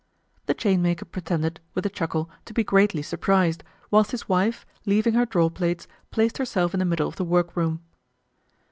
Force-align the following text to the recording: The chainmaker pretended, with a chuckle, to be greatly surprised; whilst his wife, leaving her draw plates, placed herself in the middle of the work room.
The 0.47 0.55
chainmaker 0.55 1.05
pretended, 1.05 1.59
with 1.75 1.85
a 1.85 1.89
chuckle, 1.89 2.27
to 2.45 2.55
be 2.55 2.63
greatly 2.63 3.03
surprised; 3.03 3.63
whilst 3.91 4.09
his 4.09 4.27
wife, 4.27 4.65
leaving 4.83 5.13
her 5.13 5.27
draw 5.27 5.47
plates, 5.51 5.87
placed 6.09 6.39
herself 6.39 6.73
in 6.73 6.79
the 6.79 6.85
middle 6.89 7.07
of 7.07 7.17
the 7.17 7.23
work 7.23 7.55
room. 7.55 7.81